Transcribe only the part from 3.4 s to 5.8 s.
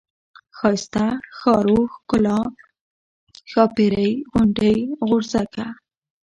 ښاپيرۍ، غونډۍ، غورځکه،